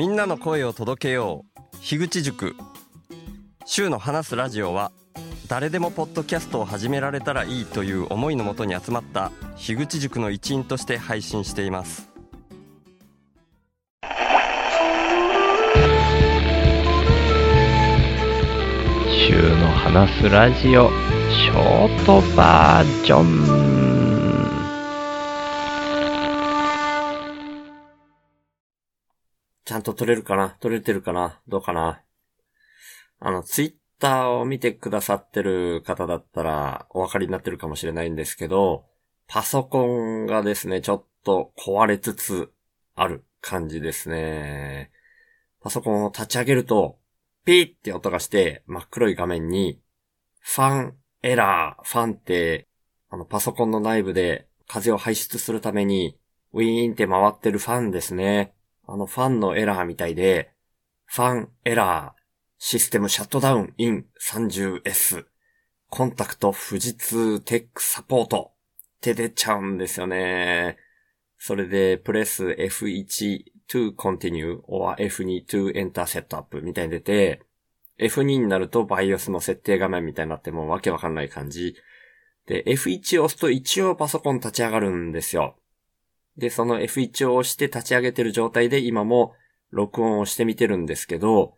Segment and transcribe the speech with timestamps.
[0.00, 1.76] みんなの声を届けよう。
[1.82, 2.56] 樋口塾。
[3.66, 4.92] 週の話すラジオは
[5.46, 12.08] 誰でもポッドキャストを始められたらいいという思いのもとに集まった樋口塾の一員として配信しています。
[19.28, 20.88] 週の話すラジオ
[21.28, 24.19] ショートバージョン。
[29.70, 30.56] ちゃんと撮れるかな？
[30.58, 31.38] 撮れてるかな？
[31.46, 32.02] どうかな？
[33.20, 38.86] あの、ツイッターを見てくださってる方だったらお分かりになってるかもしれないんですけど、
[39.28, 42.50] パソコンがですね、ちょっと壊れつつ
[42.96, 44.90] ある感じですね。
[45.62, 46.98] パソコンを立ち上げると、
[47.44, 49.80] ピーって音がして真っ黒い画面に、
[50.40, 52.66] ファンエラー、ファンって、
[53.08, 56.18] あの、パソコンの内部で風を排出するために、
[56.52, 58.52] ウィーンって回ってるファンですね。
[58.92, 60.52] あのファンのエラーみたいで、
[61.06, 62.20] ファンエラー、
[62.58, 65.26] システムシャットダウンイン 30S、
[65.88, 70.76] コンタクト富士通テックサポートって出ちゃうんですよね。
[71.38, 77.42] それで、プレス F1 to continue or F2 to enter setup みたいに出て、
[78.00, 81.76] F2 になると BIOS の設定画面みたいになってもうわけわかんない感じ。
[82.46, 85.59] で、F1 を押すと一応パソコン立ち上がるんですよ。
[86.40, 89.34] で、その F1 を押して立ち上げてる状態で今も
[89.70, 91.54] 録音をしてみてるんですけど、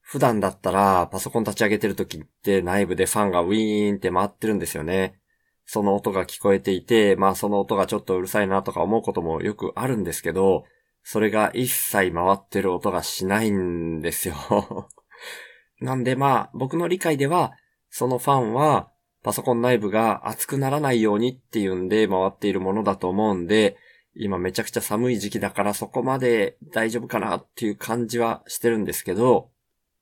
[0.00, 5.18] 普段だったらパソコン立ち上げてる時って内部でファンがウィーンって回ってるんですよね。
[5.64, 10.64] その音が聞こえていて、まあその音がちょっとうるさいなとか思うこともよくあるんですけど、
[11.02, 14.36] それが一切回ってる音がしないんですよ。
[15.80, 17.52] なんでまあ僕の理解では、
[17.90, 18.90] そのファンは
[19.24, 23.76] パソコン内部が熱くならないようにっていうんで回っているものだと思うんで、
[24.18, 29.50] 今めちゃくちゃ寒い時期だからそこまで大丈夫かなっていう感じはしてるんですけど、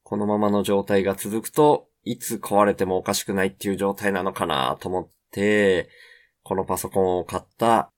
[0.03, 5.89] このままの状態が続くと、いつ壊れてもおかしくないっていう状態なのかなと思って、
[6.43, 7.91] このパソコンを買った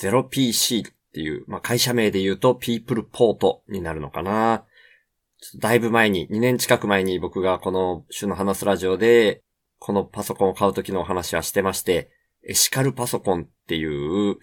[0.00, 4.64] 0PC っていう、まあ、会社名で言うと People Port になるのかな。
[5.58, 9.42] だいぶ前に、2年近く前に僕がこの週の話すラジオで、
[9.78, 12.10] このパソコンを買う時のお話はしてまして、
[12.46, 14.38] エシカルパソコンっていう、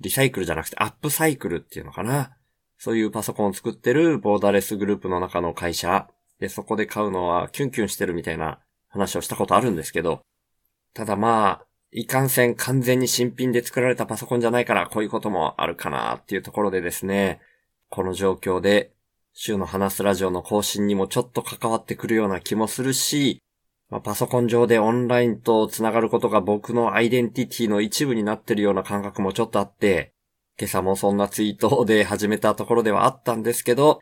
[0.00, 2.36] リサイクルじゃなくてアップサイクルっていうのかな。
[2.78, 6.08] そういうパソコンを作ってるボーダーレスグループの中の会社。
[6.40, 10.20] で、そこで買うのはキュンキュンしてるみたいな話をしたことあるんですけど、
[10.92, 17.40] ただまあ、いかんせん完全に新品で作られたパソコンじゃないからこういうこともあるかなっていうところでですね、
[17.88, 18.92] この状況で
[19.32, 23.40] 週の話すラジオの更新にもちょっと関わってくるような気もするし、
[23.90, 30.12] まあ、パソコン上でオンラインと繋がることが僕のアイデンティティの一部になってるような感覚もちょっとあって、
[30.58, 34.00] 今朝もそんなツイートで始めたところではあったんですけど、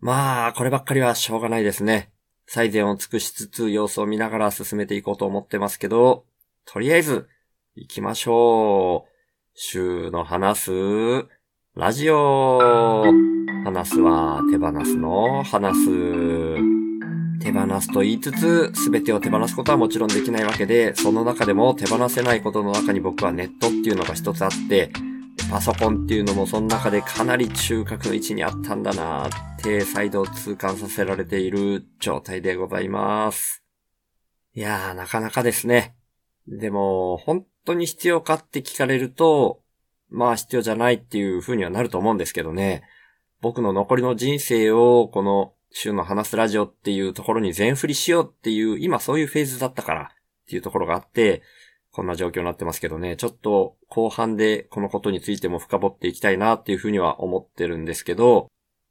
[0.00, 2.12] まあ、こればっかりはしょうがないですね。
[2.46, 6.26] 最善を尽くしつつ様子を見ながら進めていこうと思ってますけど、
[6.66, 7.26] とりあえず、
[7.74, 9.10] 行きましょう。
[9.54, 10.70] 週の話す、
[11.74, 13.04] ラジオ。
[13.64, 16.83] 話すは手放すの話す。
[17.40, 24.90] 手放すと言いつつ、すべてを手放すことはもちろんできないわけで、その中でも手放せないことの中に僕はネットっていうのが一つあって、
[25.50, 29.30] パソコンっていうのもその中でかなり中核の位置にあったんだなっ
[29.62, 33.62] て再度痛感させられている状態でございます。
[34.54, 35.96] いやー、なかなかですね。
[36.46, 39.60] でも、本当に必要かって聞かれると、
[40.10, 42.82] まあ必要じゃないっていう風にはなると思うんですけどね。
[43.40, 50.06] 僕の残りの人生をこの週の話すラジオっていうところに全振りしようっていう、今そういうフェーズだったからっ
[50.48, 51.42] ていうところがあって、
[51.90, 58.46] こんな状況になってますけどね、ちょっと後半でこのことについても深掘っていきたいなっていうふうには思ってるんですけど、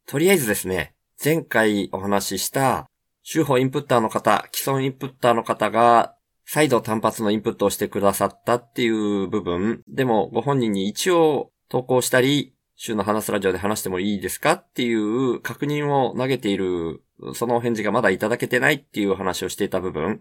[0.06, 2.86] とりあえずですね、前回お話しした、
[3.22, 17.02] 週報インプッターの方、既存インプッターの方が、再度単発のインプットをしてくださったっていう部分、でもご本人に一応投稿したり、週の話すラジオで話してもいいですかっていう確認を投げている、
[17.34, 20.20] そのお返事がまだいただけてないっていう話をしていた部分、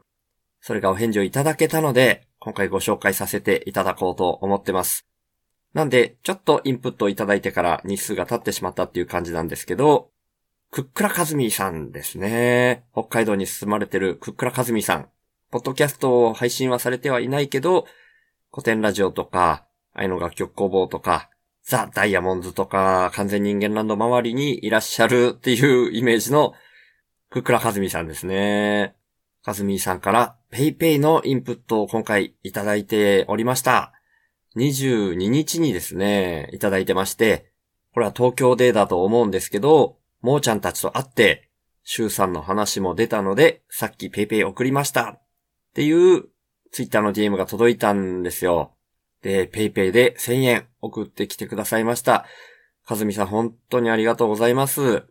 [0.62, 5.08] それがお返事をいただけたので、今回ご紹介させていただこうと思ってます。
[5.74, 10.12] なんで、ちょっとインプットをいただいてから日数が経ってしまったっていう感じなんですけど、
[10.72, 12.86] クックラカズミさんですね。
[12.94, 15.10] 北海道に住まれてるクックラカズミさん。
[15.52, 17.86] ポッドキャストを配信はされてはいないけど、
[18.52, 21.30] コテンラジオとか、愛の楽曲工房とか、
[21.64, 26.54] ザ・ダイヤモンズとか、完全人間ランド周りにいらっしゃるっていうイメージの、
[27.30, 28.96] クックラカズミさんですね。
[29.44, 33.94] カズミさんから、 PayPay のインプットを今回いただいておりました。
[34.56, 37.52] 22日にですね、いただいてまして、
[37.94, 41.50] これは東京でだと思うんですけど、もーちゃんたちと会って、
[41.84, 45.22] シュウさんの話も出たので、さっき PayPay 送りましたっ
[45.74, 46.26] ていう
[46.72, 48.74] ツイッターの DM が届いたんですよ。
[49.24, 52.26] で、 PayPay で1000円送ってきてくださいました。
[52.86, 55.04] かずみさん本当にありがとうございます。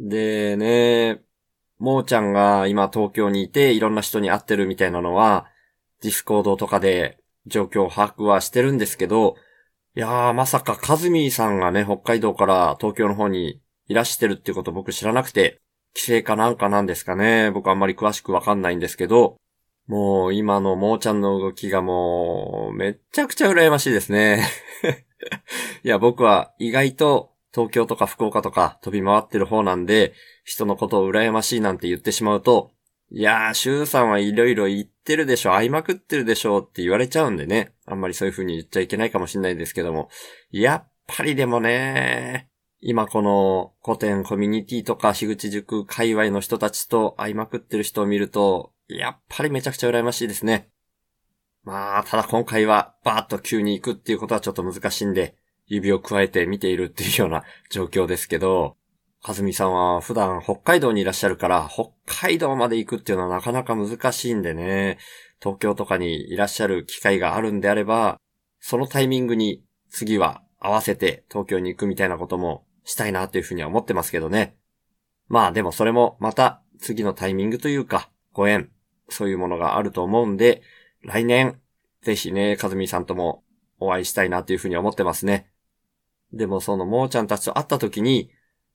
[0.00, 1.20] でね、
[1.78, 5.46] もーちゃんが今東京にいていろんな人に会ってるみたいなのは、
[6.02, 9.36] ディスコードとかで状況を把握はしてるんですけど、
[9.94, 15.60] いやーまさかかずみさんがね、北海道から東京の方にいらしてるってこと僕知らなくて、
[15.94, 17.50] 規制かなんかなんですかね。
[17.50, 19.36] 僕あんまり詳しくわかんないんですけど、
[19.90, 24.46] もう今のもーちゃんの動きがもう、めっちゃくちゃ羨ましいですね。
[25.82, 30.14] いや、僕は意外と東京とか福岡とか飛び回ってる方なんで、
[30.44, 32.70] 人のことを羨ましいなんて言ってしまうと、
[33.10, 37.72] いやー、シュウさんはいろいろ言ってるでしょ、会いまくってるでしょって言われちゃうんでね。
[37.84, 40.08] あんまりそういう風に言っちゃいけないかもしれないですけども。
[40.52, 42.48] やっぱりでもね、
[42.80, 50.70] 今この古典コミュニティとか樋口塾界隈の人たちと会いまくってる人を見ると、やっぱりめちゃくちゃ羨ましいですね。
[51.62, 58.76] まあ、ただ今回はバーッと急に行くっていうことはちょっと難しいんで、指を加えて見ているっていうような状況ですけど、
[59.22, 64.98] かずみさんは普段北海道にいらっしゃるから、北海道まで行くっていうのはなかなか難しいんでね、
[65.40, 68.18] 東京とかにいらっしゃる機会があるんであれば、
[68.58, 74.56] そのタイミングに次は合わせて東京に行くみたいなこともしたいなというふうには思ってますけどね。
[75.28, 78.70] まあでもそれもまた次のタイミングというか、ご縁、
[79.10, 80.62] そういうものがあると思うんで、
[81.02, 81.60] 来年、
[82.02, 83.44] ぜひね、かずみさんとも
[83.78, 85.50] お会いしたいなというふうに思ってますね。
[86.32, 88.30] でもそのもーちゃんたちと会った時に、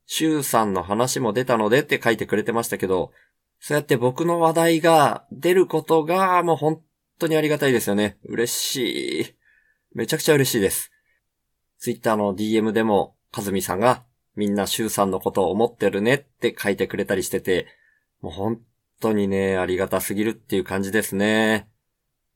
[0.07, 3.11] シュウさんの話も出たのでって書いてくれてましたけど、
[3.59, 6.81] そうやって僕の話題が出ることがもう本
[7.17, 8.17] 当にありがたいですよね。
[8.25, 9.35] 嬉しい。
[9.93, 10.91] めちゃくちゃ嬉しいです。
[11.79, 14.03] ツイッターの DM でも、かずみさんが
[14.35, 17.67] みんなシュウさんのことを思ってるねって書いてくれたりしてて、
[18.21, 18.59] もう本
[18.99, 21.69] 当にね、ありがたすぎるっていう感じですね。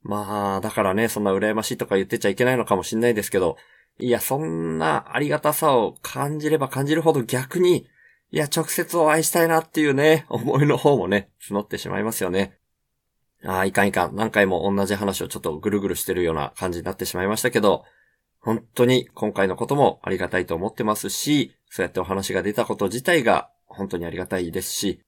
[0.02, 3.56] まあ、だからね、そんな羨ましいとか言ってちゃいけないのかもしんないですけど、
[3.98, 7.86] いや、そんなありがたさを感じれば感じるほど逆に、
[8.30, 12.58] いや、直接お会いしたいなっていうね、思いの方もね、募ってしまいますよね。
[13.44, 14.16] ああ、いかんいかん。
[14.16, 17.84] 何回も同じ話をちょっとぐるぐるしてるような感じになってしまいましたけど、
[18.40, 25.00] 本当に今回のこともありがたいと思ってますし、そうやってお話が出たこと自体が本当にありがたいですし、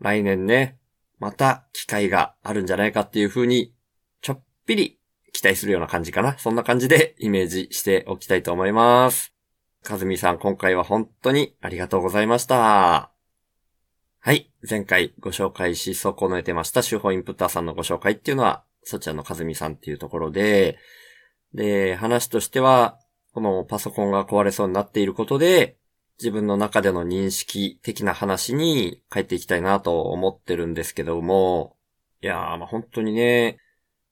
[0.00, 0.78] 来年ね、
[1.18, 3.74] また機会があるんじゃないかっていう風に、
[4.20, 4.98] ちょっぴり
[5.32, 6.38] 期待するような感じかな。
[6.38, 9.32] そんな感じでイメージしておきたいと思います。
[9.82, 13.10] かずみさん、今回は本当にありがとうございました。
[14.20, 14.50] はい。
[14.68, 20.78] 前回ご紹介し損ねてました手法インプッターさんのご紹介っていうのは、そちらのかずみさんっていうところで、
[21.54, 22.98] で、話としては、
[23.32, 25.76] このパソコンが壊れそうになっていることで、
[26.18, 31.76] 自分の中での認識的な話に帰っていきたいなと思ってるんですけども、
[32.22, 33.58] いやー、まあ本当にね、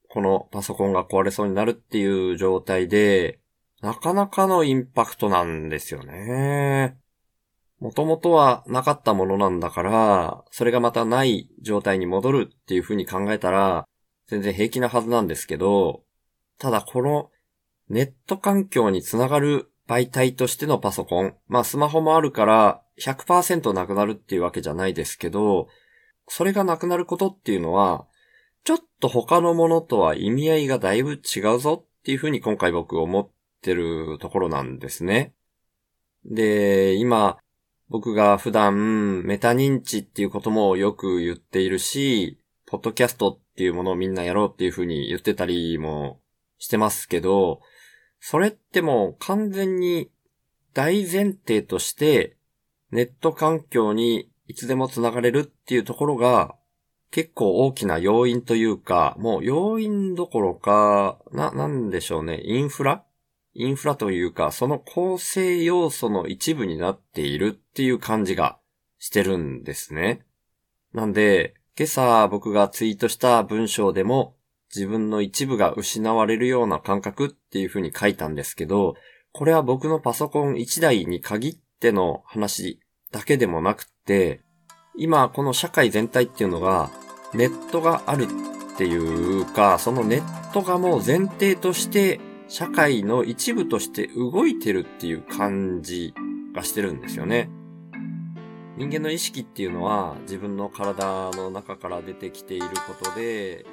[0.09, 3.41] このパソコンが壊れそうになるっていう状態で、
[3.83, 6.97] なかなかのインパクトなんですよね。
[7.81, 13.87] もともとはなかったものなんだから、それがまたない状態に戻るっていう風に考えたら、
[14.29, 16.03] 全然平気なはずなんですけど、
[16.59, 17.31] ただこの
[17.89, 25.69] ネット環境につながる媒体としてのパソコン、まあスマホもあるから100%なくなるっていうわけじゃないですけど、
[26.29, 28.07] それがなくなることっていうのは、
[28.65, 33.31] ちょっと他のものとは意味合いがだいぶ違うぞっていうふうに今回僕思っ
[33.63, 35.35] てるところなんですね。
[36.25, 37.39] で、今、
[37.89, 46.21] 僕が普段メタ認知っていうこともよく言っているし、ポッドキャストっていうものをみんなやろうっていうふうに言ってたりも
[46.59, 47.61] してますけど、
[48.21, 50.11] それってもう完全に
[50.75, 52.37] 大前提として
[52.91, 56.55] ネット環境にいつでも繋がれるっていうところが
[57.11, 63.05] 結構大きな要因というか、もう要因どころか、な、なんでしょうね、インフラ？
[63.55, 68.59] インフラというか、その構成要素の一部になっているっていう感じが
[68.99, 70.27] してるんですね。
[70.93, 74.36] なんで、今朝僕がツイートした文章でも、
[74.75, 78.95] 自分の一部が失われるような感覚っていう風に書いたんですけど、
[79.33, 82.81] これは僕のパソコン1台に限っての話
[83.13, 84.41] だけでもなくて、
[84.97, 86.91] 今この社会全体っていうのが
[87.35, 96.15] ネットがあるっていうか、そのネットがもう前提として社会の一部として動いてるっていう感じ
[96.55, 97.51] がしてるんですよね。
[98.77, 103.65] 人間の意識っていうのは自分の体の中から出てきていることで、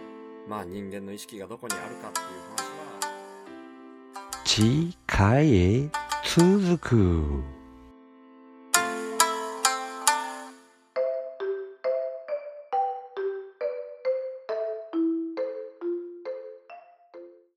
[0.47, 4.43] まあ人間の意識がどこにあるかっていう話は。
[4.45, 5.89] 次回へ
[6.23, 7.52] 続く。